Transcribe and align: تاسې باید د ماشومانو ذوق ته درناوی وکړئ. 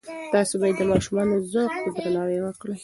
تاسې 0.33 0.53
باید 0.61 0.75
د 0.77 0.81
ماشومانو 0.91 1.33
ذوق 1.51 1.71
ته 1.83 1.89
درناوی 1.95 2.39
وکړئ. 2.41 2.77